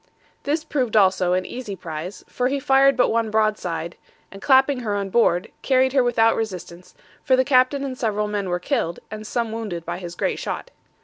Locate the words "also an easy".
0.97-1.75